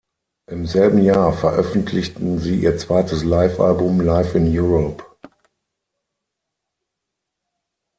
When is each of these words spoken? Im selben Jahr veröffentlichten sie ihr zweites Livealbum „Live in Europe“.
Im 0.47 0.65
selben 0.65 0.97
Jahr 1.03 1.31
veröffentlichten 1.31 2.39
sie 2.39 2.55
ihr 2.59 2.75
zweites 2.79 3.23
Livealbum 3.23 4.01
„Live 4.01 4.33
in 4.33 4.47
Europe“. 4.49 5.03